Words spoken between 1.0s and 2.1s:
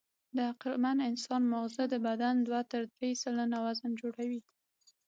انسان ماغزه د